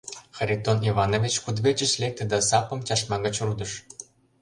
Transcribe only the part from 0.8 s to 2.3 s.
Иванович кудывечыш лекте